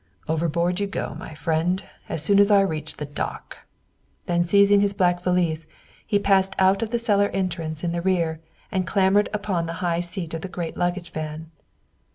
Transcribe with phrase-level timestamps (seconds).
[0.27, 3.59] "Overboard you go, my friend, as soon as I reach the dock."
[4.25, 5.67] Then seizing his black valise,
[6.03, 8.39] he passed out of the cellar entrance in the rear
[8.71, 11.51] and clambered upon the high seat of the great luggage van.